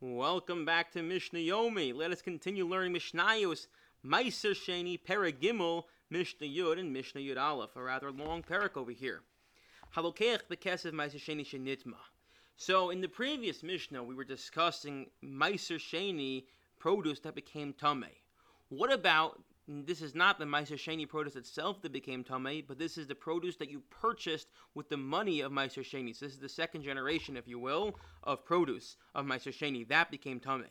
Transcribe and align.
Welcome 0.00 0.64
back 0.64 0.92
to 0.92 1.02
Mishnah 1.02 1.40
Yomi. 1.40 1.92
Let 1.92 2.12
us 2.12 2.22
continue 2.22 2.64
learning 2.64 2.94
Mishnayos, 2.94 3.66
Meiser 4.06 4.52
Sheni, 4.52 4.96
Perek 4.96 5.40
Gimmel, 5.40 5.86
Mishnah 6.08 6.46
Yud, 6.46 6.78
and 6.78 6.92
Mishnah 6.92 7.20
Yud 7.20 7.36
Aleph. 7.36 7.74
A 7.74 7.82
rather 7.82 8.12
long 8.12 8.44
perek 8.44 8.76
over 8.76 8.92
here. 8.92 9.22
Halokeach 9.96 10.42
bekesef 10.48 10.92
Meiser 10.92 11.18
Sheni 11.18 11.44
shenitma. 11.44 11.96
So 12.56 12.90
in 12.90 13.00
the 13.00 13.08
previous 13.08 13.64
Mishnah, 13.64 14.04
we 14.04 14.14
were 14.14 14.22
discussing 14.22 15.06
Meiser 15.20 15.80
Sheni 15.80 16.44
produce 16.78 17.18
that 17.20 17.34
became 17.34 17.72
Tameh. 17.72 18.22
What 18.68 18.92
about 18.92 19.40
this 19.68 20.00
is 20.00 20.14
not 20.14 20.38
the 20.38 20.46
Meiser 20.46 20.78
Sheni 20.78 21.06
produce 21.06 21.36
itself 21.36 21.82
that 21.82 21.92
became 21.92 22.24
Tameh, 22.24 22.64
but 22.66 22.78
this 22.78 22.96
is 22.96 23.06
the 23.06 23.14
produce 23.14 23.56
that 23.56 23.70
you 23.70 23.82
purchased 23.90 24.48
with 24.74 24.88
the 24.88 24.96
money 24.96 25.40
of 25.40 25.52
Meiser 25.52 25.84
Sheni. 25.84 26.16
So 26.16 26.24
this 26.24 26.34
is 26.34 26.40
the 26.40 26.48
second 26.48 26.82
generation, 26.82 27.36
if 27.36 27.46
you 27.46 27.58
will, 27.58 27.98
of 28.22 28.44
produce 28.44 28.96
of 29.14 29.26
Meiser 29.26 29.52
Sheni. 29.52 29.86
That 29.88 30.10
became 30.10 30.40
Tameh. 30.40 30.64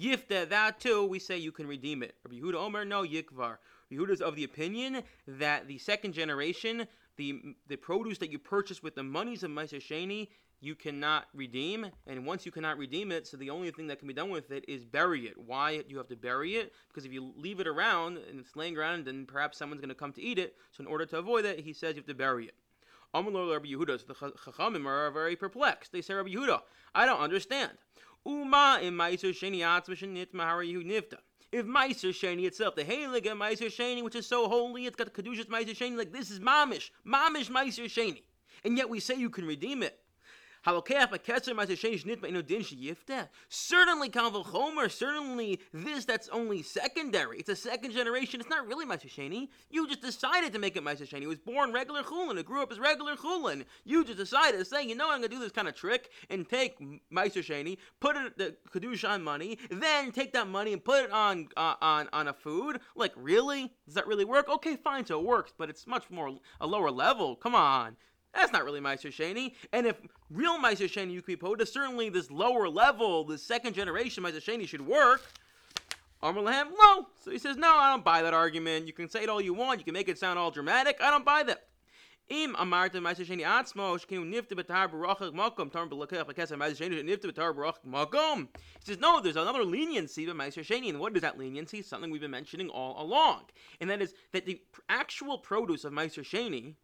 Yifta, 0.00 0.48
that 0.48 0.80
too, 0.80 1.06
we 1.06 1.18
say 1.18 1.38
you 1.38 1.52
can 1.52 1.66
redeem 1.68 2.02
it. 2.02 2.16
Rabbi 2.24 2.40
Yehuda 2.40 2.54
Omer, 2.54 2.84
no, 2.84 3.04
Yikvar. 3.04 3.58
Yehuda 3.92 4.10
is 4.10 4.20
of 4.20 4.34
the 4.34 4.44
opinion 4.44 5.02
that 5.28 5.68
the 5.68 5.78
second 5.78 6.12
generation, 6.12 6.88
the 7.16 7.54
the 7.68 7.76
produce 7.76 8.18
that 8.18 8.30
you 8.32 8.38
purchased 8.38 8.82
with 8.82 8.94
the 8.94 9.02
monies 9.02 9.42
of 9.42 9.50
Meiser 9.50 9.80
Sheni, 9.80 10.28
you 10.62 10.74
cannot 10.74 11.26
redeem. 11.34 11.88
And 12.06 12.24
once 12.24 12.46
you 12.46 12.52
cannot 12.52 12.78
redeem 12.78 13.12
it, 13.12 13.26
so 13.26 13.36
the 13.36 13.50
only 13.50 13.70
thing 13.72 13.88
that 13.88 13.98
can 13.98 14.08
be 14.08 14.14
done 14.14 14.30
with 14.30 14.50
it 14.50 14.64
is 14.68 14.84
bury 14.84 15.26
it. 15.26 15.36
Why 15.36 15.82
you 15.88 15.98
have 15.98 16.08
to 16.08 16.16
bury 16.16 16.54
it? 16.54 16.72
Because 16.88 17.04
if 17.04 17.12
you 17.12 17.34
leave 17.36 17.60
it 17.60 17.66
around 17.66 18.18
and 18.30 18.40
it's 18.40 18.56
laying 18.56 18.78
around, 18.78 19.04
then 19.04 19.26
perhaps 19.26 19.58
someone's 19.58 19.80
going 19.80 19.90
to 19.90 19.94
come 19.94 20.12
to 20.12 20.22
eat 20.22 20.38
it. 20.38 20.54
So 20.70 20.82
in 20.82 20.86
order 20.86 21.04
to 21.06 21.18
avoid 21.18 21.44
that, 21.44 21.60
he 21.60 21.72
says 21.72 21.96
you 21.96 22.00
have 22.00 22.06
to 22.06 22.14
bury 22.14 22.46
it. 22.46 22.54
Amalur 23.14 23.52
Rabbi 23.52 23.66
Yehuda, 23.66 24.00
so 24.00 24.06
the 24.06 24.14
Chachamim 24.14 24.86
are 24.86 25.10
very 25.10 25.36
perplexed. 25.36 25.92
They 25.92 26.00
say, 26.00 26.14
Rabbi 26.14 26.30
Yehuda, 26.30 26.60
I 26.94 27.04
don't 27.04 27.20
understand. 27.20 27.72
Uma 28.24 28.78
Sheni 28.80 29.58
Nifta. 29.58 31.18
If 31.50 31.66
Meiser 31.66 32.10
Sheni 32.10 32.46
itself, 32.46 32.76
the 32.76 32.84
Halig 32.84 33.26
Meiser 33.26 33.66
Sheni, 33.66 34.02
which 34.02 34.14
is 34.14 34.26
so 34.26 34.48
holy, 34.48 34.86
it's 34.86 34.96
got 34.96 35.12
the 35.12 35.22
Kedushas 35.22 35.48
Meiser 35.48 35.76
Sheni, 35.76 35.98
like 35.98 36.12
this 36.12 36.30
is 36.30 36.40
Mamish, 36.40 36.90
Mamish 37.06 37.50
Meiser 37.50 37.84
Sheni. 37.84 38.22
And 38.64 38.78
yet 38.78 38.88
we 38.88 39.00
say 39.00 39.14
you 39.16 39.28
can 39.28 39.44
redeem 39.44 39.82
it. 39.82 39.98
Certainly, 40.64 40.80
Kal 44.10 44.30
v'chomer, 44.30 44.90
certainly 44.90 45.60
this 45.72 46.04
that's 46.04 46.28
only 46.28 46.62
secondary. 46.62 47.38
It's 47.38 47.48
a 47.48 47.56
second 47.56 47.92
generation. 47.92 48.40
It's 48.40 48.48
not 48.48 48.66
really 48.66 48.86
Ma'aseh 48.86 49.48
You 49.70 49.88
just 49.88 50.02
decided 50.02 50.52
to 50.52 50.58
make 50.58 50.76
it 50.76 50.84
Ma'aseh 50.84 51.20
It 51.20 51.26
was 51.26 51.38
born 51.38 51.72
regular 51.72 52.02
Chulin. 52.02 52.38
It 52.38 52.46
grew 52.46 52.62
up 52.62 52.70
as 52.70 52.78
regular 52.78 53.16
Chulin. 53.16 53.64
You 53.84 54.04
just 54.04 54.18
decided 54.18 54.58
to 54.58 54.64
say, 54.64 54.84
you 54.84 54.94
know, 54.94 55.10
I'm 55.10 55.20
going 55.20 55.30
to 55.30 55.36
do 55.36 55.40
this 55.40 55.52
kind 55.52 55.66
of 55.66 55.74
trick 55.74 56.10
and 56.30 56.48
take 56.48 56.78
Ma'aseh 57.12 57.76
put 58.00 58.16
it 58.16 58.38
the 58.38 58.56
Kedusha 58.72 59.08
on 59.08 59.22
money, 59.22 59.58
then 59.70 60.12
take 60.12 60.32
that 60.32 60.46
money 60.46 60.72
and 60.72 60.84
put 60.84 61.04
it 61.04 61.10
on 61.10 61.48
uh, 61.56 61.74
on 61.82 62.08
on 62.12 62.28
a 62.28 62.32
food. 62.32 62.80
Like, 62.94 63.12
really? 63.16 63.72
Does 63.84 63.94
that 63.94 64.06
really 64.06 64.24
work? 64.24 64.48
Okay, 64.48 64.76
fine, 64.76 65.06
so 65.06 65.18
it 65.18 65.24
works, 65.24 65.52
but 65.56 65.70
it's 65.70 65.86
much 65.86 66.10
more 66.10 66.38
a 66.60 66.66
lower 66.66 66.90
level. 66.90 67.36
Come 67.36 67.54
on. 67.54 67.96
That's 68.34 68.52
not 68.52 68.64
really 68.64 68.80
Meiser 68.80 69.12
Sheni. 69.12 69.54
And 69.72 69.86
if 69.86 69.96
real 70.30 70.56
you 70.56 71.22
could 71.22 71.26
be 71.26 71.36
Poda, 71.36 71.66
certainly 71.66 72.08
this 72.08 72.30
lower 72.30 72.68
level, 72.68 73.24
the 73.24 73.38
second 73.38 73.74
generation 73.74 74.24
Meiser 74.24 74.42
Sheni 74.42 74.66
should 74.66 74.86
work. 74.86 75.22
Amr 76.22 76.40
Lahem, 76.40 76.68
no. 76.78 77.08
So 77.24 77.30
he 77.30 77.38
says, 77.38 77.56
no, 77.56 77.68
I 77.68 77.90
don't 77.90 78.04
buy 78.04 78.22
that 78.22 78.32
argument. 78.32 78.86
You 78.86 78.92
can 78.92 79.08
say 79.08 79.24
it 79.24 79.28
all 79.28 79.40
you 79.40 79.54
want. 79.54 79.80
You 79.80 79.84
can 79.84 79.94
make 79.94 80.08
it 80.08 80.18
sound 80.18 80.38
all 80.38 80.50
dramatic. 80.50 80.98
I 81.02 81.10
don't 81.10 81.24
buy 81.24 81.42
that. 81.42 81.64
Im 82.28 82.54
amarta 82.54 82.94
meiser 82.94 83.26
sheni 83.26 83.42
atzmo 83.42 83.98
shkinu 83.98 84.24
nifta 84.24 84.52
betar 84.52 84.88
barachak 84.88 85.34
makom 85.34 85.70
tarm 85.70 85.90
belakach 85.90 86.24
lekesa 86.24 86.52
meiser 86.52 86.76
sheni 86.76 87.02
nifta 87.02 87.30
betar. 87.30 88.48
He 88.78 88.84
says 88.84 89.00
no, 89.00 89.20
there's 89.20 89.36
another 89.36 89.64
leniency 89.64 90.26
of 90.28 90.36
meiser 90.36 90.64
sheni, 90.64 90.88
and 90.88 91.00
what 91.00 91.14
is 91.16 91.22
that 91.22 91.36
leniency? 91.36 91.82
Something 91.82 92.10
we've 92.10 92.20
been 92.20 92.30
mentioning 92.30 92.70
all 92.70 93.04
along, 93.04 93.42
and 93.80 93.90
that 93.90 94.00
is 94.00 94.14
that 94.32 94.46
the 94.46 94.62
actual 94.88 95.38
produce 95.38 95.84
of 95.84 95.92
meiser 95.92 96.24
sheni 96.24 96.76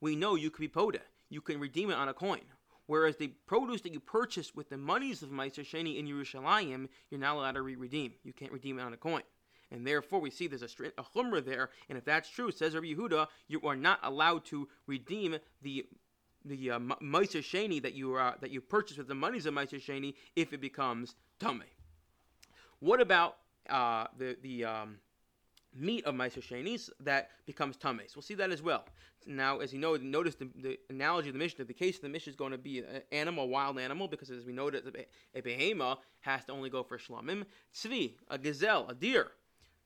we 0.00 0.16
know 0.16 0.34
you 0.34 0.50
could 0.50 0.60
be 0.60 0.68
poda. 0.68 1.00
You 1.28 1.40
can 1.40 1.60
redeem 1.60 1.90
it 1.90 1.94
on 1.94 2.08
a 2.08 2.14
coin. 2.14 2.40
Whereas 2.86 3.16
the 3.16 3.28
produce 3.46 3.82
that 3.82 3.92
you 3.92 4.00
purchased 4.00 4.56
with 4.56 4.68
the 4.68 4.76
monies 4.76 5.22
of 5.22 5.30
Meiser 5.30 5.64
Sheni 5.64 5.96
in 5.98 6.08
Yerushalayim, 6.08 6.88
you're 7.08 7.20
not 7.20 7.36
allowed 7.36 7.52
to 7.52 7.62
re-redeem. 7.62 8.14
You 8.24 8.32
can't 8.32 8.50
redeem 8.50 8.80
it 8.80 8.82
on 8.82 8.92
a 8.92 8.96
coin. 8.96 9.22
And 9.70 9.86
therefore, 9.86 10.20
we 10.20 10.30
see 10.30 10.48
there's 10.48 10.62
a, 10.62 10.84
a 10.98 11.04
chumrah 11.04 11.44
there. 11.44 11.70
And 11.88 11.96
if 11.96 12.04
that's 12.04 12.28
true, 12.28 12.50
says 12.50 12.74
Rabbi 12.74 12.88
Yehuda, 12.88 13.28
you 13.46 13.60
are 13.62 13.76
not 13.76 14.00
allowed 14.02 14.44
to 14.46 14.68
redeem 14.86 15.36
the 15.62 15.86
the 16.44 16.70
uh, 16.70 16.78
Meiser 16.78 17.42
Sheni 17.42 17.80
that 17.82 17.94
you 17.94 18.16
uh, 18.16 18.34
that 18.40 18.50
you 18.50 18.60
purchased 18.60 18.98
with 18.98 19.08
the 19.08 19.14
monies 19.14 19.46
of 19.46 19.54
Meiser 19.54 19.80
Sheni 19.80 20.14
if 20.34 20.52
it 20.52 20.60
becomes 20.60 21.14
Tameh. 21.38 21.62
What 22.80 23.00
about 23.00 23.36
uh, 23.68 24.06
the 24.18 24.36
the 24.42 24.64
um, 24.64 24.98
meat 25.74 26.04
of 26.04 26.14
Meiser 26.14 26.42
Shenis 26.42 26.90
that 27.00 27.30
becomes 27.46 27.76
Tames. 27.76 28.14
We'll 28.14 28.22
see 28.22 28.34
that 28.34 28.50
as 28.50 28.62
well. 28.62 28.84
Now, 29.26 29.58
as 29.58 29.72
you 29.72 29.78
know, 29.78 29.96
notice 29.96 30.34
the, 30.34 30.48
the 30.56 30.78
analogy 30.88 31.28
of 31.28 31.34
the 31.34 31.38
Mishnah. 31.38 31.66
The 31.66 31.74
case 31.74 31.96
of 31.96 32.02
the 32.02 32.08
Mishnah 32.08 32.30
is 32.30 32.36
going 32.36 32.52
to 32.52 32.58
be 32.58 32.78
an 32.78 33.02
animal, 33.12 33.48
wild 33.48 33.78
animal, 33.78 34.08
because 34.08 34.30
as 34.30 34.44
we 34.44 34.52
know, 34.52 34.70
that 34.70 34.84
a 35.34 35.42
behema 35.42 35.98
has 36.20 36.44
to 36.46 36.52
only 36.52 36.70
go 36.70 36.82
for 36.82 36.98
shlamim. 36.98 37.44
Tzvi, 37.74 38.14
a 38.28 38.38
gazelle, 38.38 38.86
a 38.88 38.94
deer. 38.94 39.32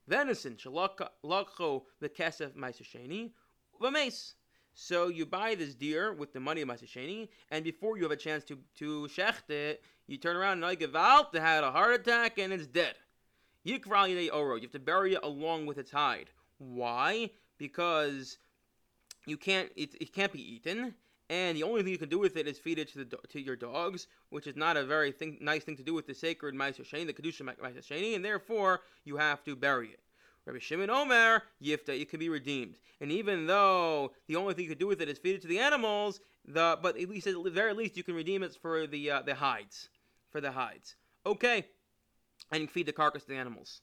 Venison, 0.07 0.55
shalakho, 0.57 1.83
the 2.01 2.09
kesef 2.09 2.53
Meiser 2.53 2.83
Sheni, 2.83 3.33
v'mes. 3.81 4.35
So 4.75 5.09
you 5.09 5.25
buy 5.25 5.55
this 5.55 5.75
deer 5.75 6.13
with 6.13 6.33
the 6.33 6.41
money 6.41 6.61
of 6.61 6.69
Meiser 6.69 6.89
Sheni, 6.89 7.29
and 7.51 7.65
before 7.65 7.97
you 7.97 8.03
have 8.03 8.13
a 8.13 8.17
chance 8.17 8.45
to 8.45 8.59
to 8.77 9.09
shecht 9.09 9.49
it, 9.51 9.83
you 10.07 10.19
turn 10.19 10.37
around 10.37 10.55
and 10.55 10.67
I 10.67 10.75
give 10.75 10.95
out, 10.95 11.33
they 11.33 11.41
had 11.41 11.65
a 11.65 11.71
heart 11.71 11.95
attack 11.95 12.39
and 12.39 12.53
it's 12.53 12.67
dead. 12.67 12.95
Yikral 13.67 14.33
oro. 14.33 14.57
You 14.57 14.63
have 14.63 14.73
to 14.73 14.79
bury 14.79 15.15
it 15.15 15.21
along 15.23 15.67
with 15.67 15.79
its 15.79 15.91
hide. 15.91 16.31
Why? 16.59 17.31
Because 17.59 18.39
you 19.27 19.37
can't. 19.37 19.71
It, 19.77 19.95
it 20.01 20.13
can't 20.13 20.33
be 20.33 20.55
eaten, 20.55 20.95
and 21.31 21.57
the 21.57 21.63
only 21.63 21.83
thing 21.83 21.93
you 21.93 21.99
can 21.99 22.09
do 22.09 22.19
with 22.19 22.37
it 22.37 22.47
is 22.47 22.59
feed 22.59 22.79
it 22.79 22.93
to 22.93 23.05
the 23.05 23.17
to 23.31 23.41
your 23.41 23.57
dogs, 23.57 24.07
which 24.29 24.47
is 24.47 24.57
not 24.57 24.77
a 24.77 24.85
very 24.85 25.13
thing, 25.13 25.39
nice 25.41 25.65
thing 25.65 25.77
to 25.77 25.83
do 25.83 25.95
with 25.95 26.07
the 26.07 26.15
sacred 26.15 26.55
Ma'aser 26.55 26.87
Sheni, 26.87 27.07
the 27.07 27.13
kedusha 27.13 27.43
Ma'aser 27.43 27.85
Sheni, 27.85 28.15
and 28.15 28.25
therefore 28.25 28.81
you 29.05 29.17
have 29.17 29.43
to 29.45 29.57
bury 29.57 29.89
it. 29.89 30.01
Rabbi 30.47 30.59
Shimon 30.59 30.91
Omer, 30.91 31.43
Yifta, 31.63 31.99
it 31.99 32.11
can 32.11 32.21
be 32.21 32.29
redeemed. 32.29 32.77
And 33.01 33.11
even 33.11 33.47
though 33.47 34.13
the 34.29 34.37
only 34.37 34.53
thing 34.53 34.65
you 34.65 34.71
can 34.71 34.79
do 34.79 34.87
with 34.87 35.01
it 35.01 35.09
is 35.09 35.19
feed 35.19 35.37
it 35.37 35.43
to 35.43 35.49
the 35.49 35.59
animals, 35.59 36.21
the 36.45 36.79
but 36.83 36.99
at 36.99 37.09
least 37.09 37.27
at 37.27 37.43
the 37.43 37.51
very 37.51 37.73
least 37.73 37.97
you 37.97 38.03
can 38.03 38.15
redeem 38.15 38.43
it 38.43 38.57
for 38.61 38.87
the 38.87 39.11
uh, 39.11 39.23
the 39.23 39.35
hides, 39.35 39.89
for 40.31 40.41
the 40.41 40.53
hides. 40.53 40.97
Okay, 41.25 41.65
and 42.51 42.63
you 42.63 42.69
feed 42.69 42.87
the 42.87 42.93
carcass 42.93 43.25
to 43.25 43.31
the 43.31 43.37
animals. 43.37 43.81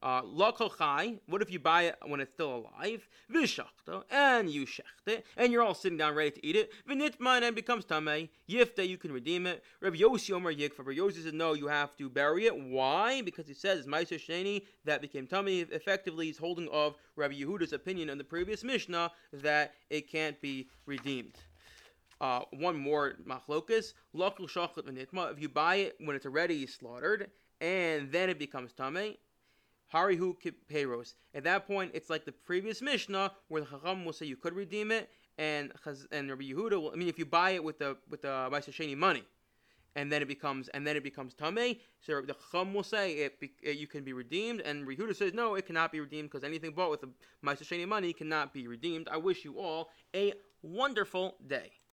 Uh, 0.00 0.20
what 0.20 1.42
if 1.42 1.50
you 1.50 1.58
buy 1.58 1.82
it 1.82 1.96
when 2.06 2.20
it's 2.20 2.32
still 2.32 2.54
alive? 2.54 3.08
Vishachta, 3.32 4.04
and 4.10 4.48
you 4.48 4.64
shecht 4.64 5.08
it, 5.08 5.26
and 5.36 5.52
you're 5.52 5.62
all 5.62 5.74
sitting 5.74 5.98
down 5.98 6.14
ready 6.14 6.30
to 6.30 6.46
eat 6.46 6.54
it. 6.54 6.70
Vinitman, 6.88 7.42
and 7.42 7.56
becomes 7.56 7.84
tamei. 7.84 8.28
Yifta, 8.48 8.86
you 8.86 8.96
can 8.96 9.10
redeem 9.10 9.44
it. 9.46 9.64
Rabbi 9.80 9.96
Yossi 9.96 10.32
Omer 10.32 10.54
Yikfa. 10.54 10.78
Rabbi 10.78 10.92
Yossi 10.92 11.24
says, 11.24 11.32
no, 11.32 11.54
you 11.54 11.66
have 11.66 11.96
to 11.96 12.08
bury 12.08 12.46
it. 12.46 12.56
Why? 12.56 13.22
Because 13.22 13.48
he 13.48 13.54
says, 13.54 13.86
Meiser 13.86 14.20
Sheni, 14.20 14.62
that 14.84 15.00
became 15.00 15.26
Tameh. 15.26 15.68
Effectively, 15.72 16.26
he's 16.26 16.38
holding 16.38 16.68
of 16.68 16.94
Rabbi 17.16 17.34
Yehuda's 17.34 17.72
opinion 17.72 18.08
in 18.08 18.18
the 18.18 18.24
previous 18.24 18.62
Mishnah 18.62 19.10
that 19.32 19.74
it 19.90 20.08
can't 20.08 20.40
be 20.40 20.68
redeemed. 20.86 21.34
Uh, 22.20 22.42
one 22.52 22.76
more 22.76 23.14
machlokas. 23.26 23.94
If 24.14 25.40
you 25.40 25.48
buy 25.48 25.74
it 25.76 25.96
when 25.98 26.14
it's 26.14 26.26
already 26.26 26.66
slaughtered, 26.66 27.30
and 27.60 28.10
then 28.10 28.30
it 28.30 28.38
becomes 28.38 28.72
tame. 28.72 29.16
Harihu 29.92 30.36
Peiros. 30.70 31.14
At 31.34 31.44
that 31.44 31.66
point, 31.66 31.92
it's 31.94 32.10
like 32.10 32.24
the 32.24 32.32
previous 32.32 32.82
Mishnah, 32.82 33.32
where 33.48 33.62
the 33.62 33.68
Chacham 33.68 34.04
will 34.04 34.12
say 34.12 34.26
you 34.26 34.36
could 34.36 34.54
redeem 34.54 34.90
it, 34.90 35.08
and 35.38 35.72
and 36.12 36.28
Rabbi 36.28 36.44
Yehuda 36.44 36.72
will. 36.72 36.92
I 36.92 36.96
mean, 36.96 37.08
if 37.08 37.18
you 37.18 37.24
buy 37.24 37.50
it 37.50 37.64
with 37.64 37.78
the 37.78 37.96
with 38.10 38.22
the 38.22 38.28
Sheni 38.28 38.96
money, 38.96 39.24
and 39.96 40.12
then 40.12 40.20
it 40.20 40.28
becomes 40.28 40.68
and 40.68 40.86
then 40.86 40.96
it 40.96 41.02
becomes 41.02 41.34
Tameh, 41.34 41.78
so 42.00 42.20
the 42.20 42.34
Chacham 42.34 42.74
will 42.74 42.82
say 42.82 43.12
it, 43.14 43.38
it, 43.62 43.78
you 43.78 43.86
can 43.86 44.04
be 44.04 44.12
redeemed, 44.12 44.60
and 44.60 44.86
Yehuda 44.86 45.16
says 45.16 45.32
no, 45.32 45.54
it 45.54 45.66
cannot 45.66 45.90
be 45.90 46.00
redeemed 46.00 46.30
because 46.30 46.44
anything 46.44 46.72
bought 46.72 46.90
with 46.90 47.00
the 47.00 47.08
Sheni 47.42 47.88
money 47.88 48.12
cannot 48.12 48.52
be 48.52 48.66
redeemed. 48.66 49.08
I 49.10 49.16
wish 49.16 49.44
you 49.44 49.58
all 49.58 49.88
a 50.14 50.34
wonderful 50.62 51.36
day. 51.46 51.72